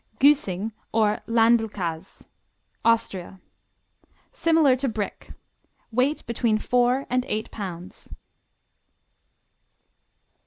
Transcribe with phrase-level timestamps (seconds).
[0.19, 2.25] Güssing, or Land l kas
[2.83, 3.39] Austria
[4.31, 5.19] Similar to Brick.
[5.19, 5.37] Skim milk.
[5.91, 8.11] Weight between four and eight pounds.